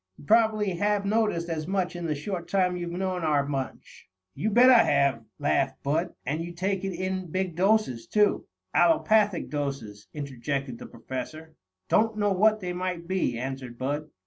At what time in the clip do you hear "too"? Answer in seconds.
8.07-8.47